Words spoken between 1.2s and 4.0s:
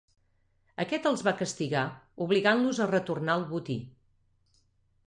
va castigar obligant-los a retornar el botí.